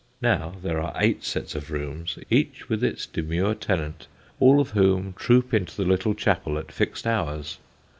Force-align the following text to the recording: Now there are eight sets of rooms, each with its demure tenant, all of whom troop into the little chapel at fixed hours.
Now 0.23 0.55
there 0.63 0.81
are 0.81 0.95
eight 0.95 1.23
sets 1.23 1.53
of 1.53 1.69
rooms, 1.69 2.17
each 2.31 2.67
with 2.69 2.83
its 2.83 3.05
demure 3.05 3.53
tenant, 3.53 4.07
all 4.39 4.59
of 4.59 4.71
whom 4.71 5.13
troop 5.13 5.53
into 5.53 5.77
the 5.77 5.85
little 5.87 6.15
chapel 6.15 6.57
at 6.57 6.71
fixed 6.71 7.05
hours. 7.05 7.59